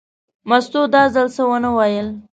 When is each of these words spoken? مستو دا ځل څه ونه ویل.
مستو 0.49 0.81
دا 0.93 1.03
ځل 1.13 1.27
څه 1.35 1.41
ونه 1.49 1.69
ویل. 1.77 2.07